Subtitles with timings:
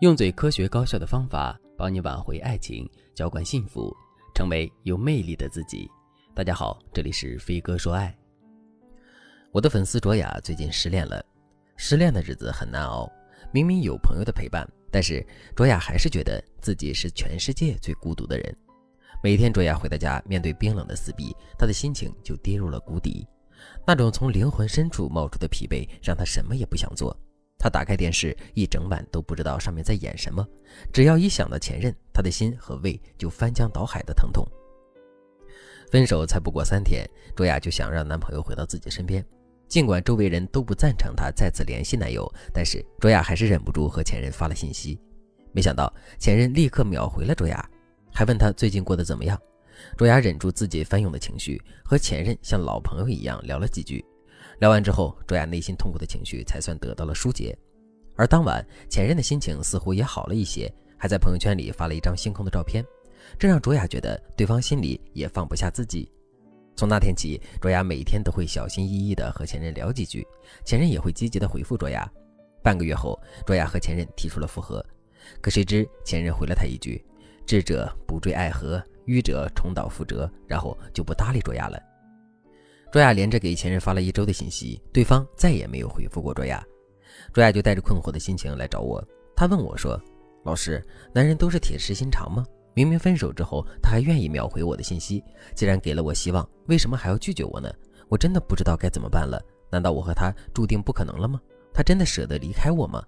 [0.00, 3.96] 用最科学高效的方法帮你挽回爱情，浇灌幸福，
[4.34, 5.90] 成为有魅力的自己。
[6.34, 8.14] 大家好，这里是飞哥说爱。
[9.52, 11.24] 我的粉丝卓雅最近失恋了，
[11.78, 13.10] 失恋的日子很难熬。
[13.50, 18.54] 明明有朋友的陪伴，但是卓雅还是觉得自己是全世界最孤独的人。
[19.22, 23.26] 每天卓雅回到家，面对冰冷的死壁，她的心情就跌入了谷底。
[23.86, 27.18] 那种从灵魂深处冒出的疲惫，让她什么也不想做。
[27.66, 30.46] 他打开电视，一整晚都不知道上面在演什么。
[30.92, 34.46] 只要一想到前任，他的心和胃就翻江倒海的疼痛。
[35.90, 39.24] 分手才不过三天，卓雅就想让男朋友回到自己身边。
[39.66, 44.96] 尽管周围人都不赞成她再次联系男友，但是卓雅还是忍不住和前任发了信息。
[45.50, 47.68] 没想到前任立刻秒回了卓雅，
[48.14, 49.36] 还问她最近过得怎么样。
[49.96, 54.04] 卓雅忍住自己翻涌的情绪，和前任像老朋友一样聊了几句。
[54.58, 57.56] 聊完之后，卓雅内心痛苦的情绪才算得到了疏解，
[58.14, 62.84] 而当晚前任的心情似乎也好了一些，还在朋友圈里发了一张星空的照片，
[63.38, 66.10] 这让卓雅觉得对方心里也放不下自己。
[66.74, 70.26] 从那天起，卓雅每天都会小心翼翼地和前任聊几句，
[70.64, 72.10] 前任也会积极地回复卓雅。
[72.62, 74.84] 半个月后，卓雅和前任提出了复合，
[75.40, 77.02] 可谁知前任回了她一句
[77.46, 81.80] ：“智者不坠爱河，愚者重蹈覆辙。”然后就不搭理卓雅了。
[82.96, 86.64] 卓雅连着给前任发了一周的信息，对方再也没有回复过卓雅。
[87.30, 90.00] 卓雅就带着困惑的心情来找我，她问我说
[90.44, 92.42] ：“老师，男人都是铁石心肠吗？
[92.72, 95.22] 明明分手之后他还愿意秒回我的信息，
[95.54, 97.70] 既然给了我希望，为什么还要拒绝我呢？
[98.08, 99.38] 我真的不知道该怎么办了。
[99.70, 101.38] 难道我和他注定不可能了吗？
[101.74, 103.04] 他真的舍得离开我吗？”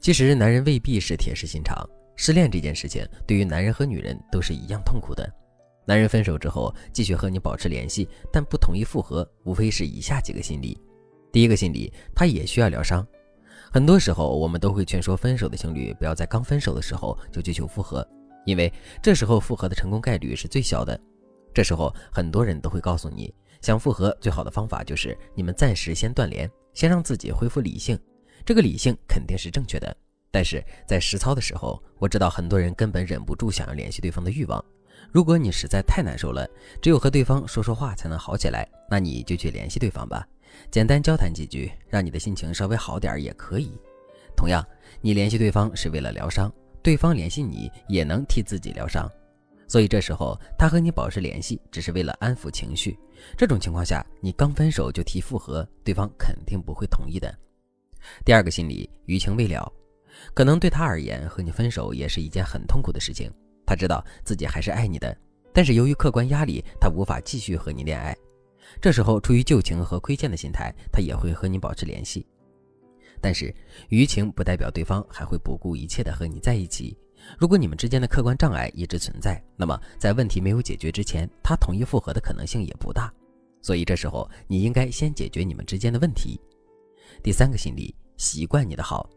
[0.00, 5.30] 其实男人未必是铁石心肠，失恋这件事情对于男人和女人都是一样痛苦的。
[5.86, 10.78] 男人分手之后继续和你保持联系，但不同意复合，无非是以下几个心理。
[11.32, 13.06] 第一个心理，他也需要疗伤。
[13.72, 18.06] 很多时候，我们都会劝说分手的情侣不要在刚分手的时候就追求复合，
[18.44, 20.98] 因为这时候复合的成功概率是最小的。
[21.54, 23.32] 这时候，很多人都会告诉你，
[23.62, 27.98] 想复合最好的方法就是你们暂时先断联，先让自己恢复理性。
[28.44, 29.96] 这个理性肯定是正确的，
[30.30, 34.64] 但是在实操的时候，我知道很多人根本忍不住想要联系对方的欲望。
[35.12, 36.46] 如果你实在太难受了，
[36.80, 40.26] 只有和对方说说话才能好起来，那你就去联系对方吧，
[40.70, 43.78] 简单交谈几句，让你的心情稍微好点也可以。
[44.36, 44.62] 同样，
[45.00, 46.52] 你联系对方是为了疗伤，
[46.82, 49.10] 对方联系你也能替自己疗伤，
[49.66, 52.98] 所以这时候他和你保持联系只是为了安抚情绪。
[53.36, 57.34] 这种情况下，你刚分手就提复合，对方肯定不会同意的。
[58.24, 59.72] 第二个心理，余情未了，
[60.34, 63.32] 可能对他而言，和你分手也是一件很痛苦的事情。
[63.66, 65.14] 他知道自己还是爱你的，
[65.52, 68.16] 但是由于客观压力，他无法继续和你恋爱。
[68.80, 72.26] 这时候，出于旧情和亏欠的心态，他也会和你保持联系。
[73.20, 73.54] 但是，
[73.88, 76.96] 余情不代表对方还会不顾一切的和你在一起。
[77.38, 83.12] 如果你们之间的客观障碍一直存在，那么在问题没有解决之前，他同意复合的可能性也不大。
[83.62, 86.40] 所以，这时候你应该先解决你们之间的问题。
[87.22, 89.08] 第三个心理，习惯你的好。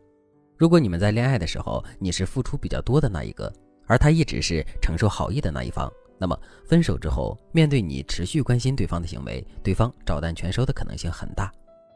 [0.58, 3.52] 如果你们在恋爱的时候，你是付出比较多的那一个。
[3.90, 11.52] 而他一直是承受好意的那一方，那么分手之后，面对你持续关心对方的行为，对方照单全收的可能性很大。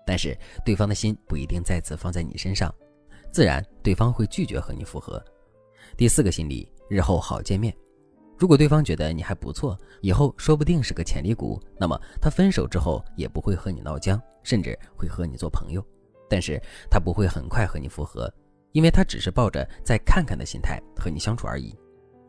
[0.05, 2.73] 但是对方的心不一定再次放在你身上，
[3.31, 5.23] 自然对方会拒绝和你复合。
[5.95, 7.73] 第四个心理，日后好见面。
[8.35, 15.85] 如果对方觉得你还不错，以后说不定是个潜力股，那么他分手之后也不会和你闹僵，甚至会和你做朋友。
[16.27, 18.33] 但是他不会很快和你复合，
[18.71, 21.77] 因为他只是抱着再看看的心态和你相处而已。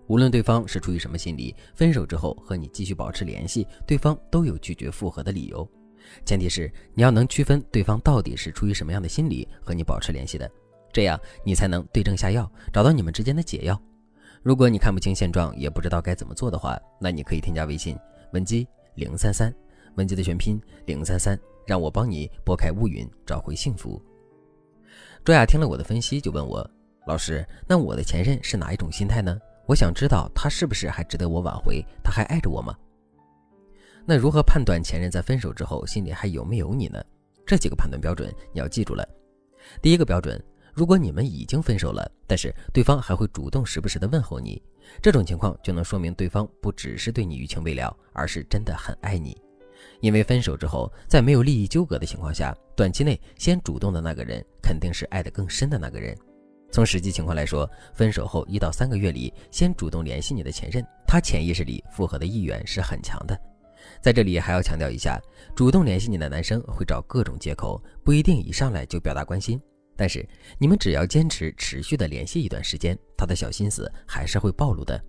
[0.07, 5.69] 无论对方是出于什么心理，分手之后和你继续保持联系，对方都有拒绝复合的理由。
[6.27, 10.51] 前提是你要能区分对方到底是出于什么样的心理和你保持联系的，
[10.93, 13.81] 这样你才能对症下药，找到你们之间的解药。
[14.43, 17.97] 如果你看不清现状，也不知道该怎么做的话，那你可以添加微信
[18.35, 19.51] 文姬零三三，
[19.95, 24.01] 文姬的全拼零三三，让我帮你拨开乌云，找回幸福。
[25.25, 26.71] 卓雅听了我的分析，就问我
[27.07, 29.41] 老师，那我的前任是哪一种心态呢？
[29.67, 31.85] 我想知道他是不是还值得我挽回？
[32.03, 32.77] 他还爱着我吗？
[34.05, 37.03] 那如何判断前任在分手之后心里还有没有你呢？
[37.47, 39.07] 这几个判断标准你要记住了。
[39.81, 40.43] 第一个标准，
[40.75, 44.63] 如果你们已经分手了，但是对方还会主动时不时的问候你，
[45.01, 49.41] 这种情况就能说明对方不只是对你余情未了，而是真的很爱你。
[50.01, 56.15] 因为分手之后，在没有利益纠葛的情况下，短期内先主动的那个人肯定是爱得更深的那个人。
[56.75, 63.41] 从实际情况来说，分手后一到三个月里，先主动联系你的前任，他潜意识里复合的意愿是很强的。
[64.03, 65.17] 在这里还要强调一下，
[65.55, 69.57] 主动联系你的男生会找各种借口，不一定一上来就表达关心。
[69.95, 70.29] 但是
[70.59, 75.01] 你们只要坚持持续的联系一段时间，他的小心思还是会暴露的。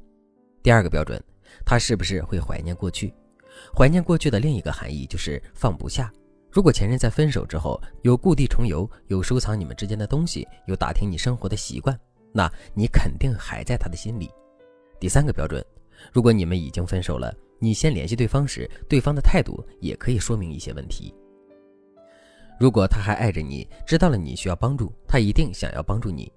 [0.62, 1.20] 第二个标准，
[1.66, 3.12] 他是不是会怀念过去？
[3.76, 6.14] 怀念过去的另一个含义就是放不下。
[6.56, 12.00] 如果前任在分手之后有故地重游，有收藏你们之间的东西，有打听你生活的习惯，
[12.32, 14.32] 那你肯定还在他的心里。
[14.98, 15.62] 第三个标准，
[16.14, 21.14] 如果你们已经分手了，你先联系对方时，对方的态度也可以说明一些问题。
[22.58, 26.32] 如果他还爱着你，知道了你需要帮助，他一定想要帮助你。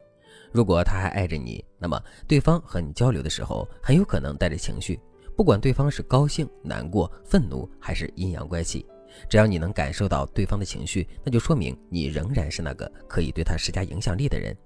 [0.51, 4.99] 如果他还爱着你，那么对方和你交流的时候，很有可能带着情绪，
[5.37, 8.85] 不管对方是高兴、难过、愤怒还是阴阳怪气。
[9.29, 14.57] 只要你能感受到对方的情绪，那就说明你仍然是那个可以对他施加影响力的人。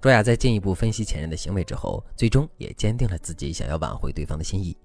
[0.00, 4.76] 卓雅在进一步分析前任的行为之后，最终也坚定了自己想要挽回对方的心意。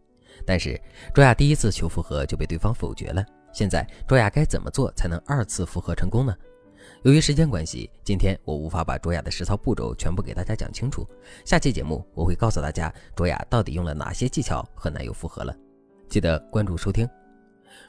[0.45, 0.79] 但是，
[1.13, 3.25] 卓雅第一次求复合就被对方否决了。
[3.51, 6.35] 现在，卓雅该怎么做才能二次复合成功呢？
[7.03, 11.07] 由于时间关系，今天我无法把卓雅的实操步骤全部给大家讲清楚。
[11.43, 15.55] 下期节目我会告诉大家，卓雅到底用了哪些技巧和男友复合了。
[16.07, 17.07] 记得关注收听。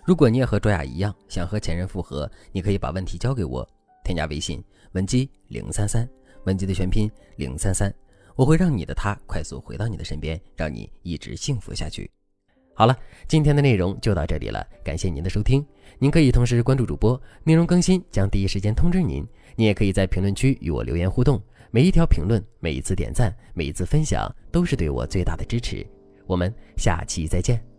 [0.04, 3.68] 如果你也和卓雅一样想和前任复合，你可以把问题交给我，
[4.04, 4.62] 添加微信
[4.92, 6.08] 文姬零三三，
[6.44, 7.94] 文姬的全拼零三三，
[8.34, 12.10] 我会让你的他快速回到你的身边，让你一直幸福下去。
[12.74, 12.96] 好了，
[13.26, 15.66] 今天的内容就到这里了，感谢您的收听。
[15.98, 19.26] 您可以同时关注主播，内容更新将第一时间通知您。
[19.56, 21.42] 您也可以在评论区与我留言互动，
[21.72, 25.84] 每一条评论、每一次点赞、每一次分享，都是对我最大的支持。
[26.24, 27.77] 我们下期再见。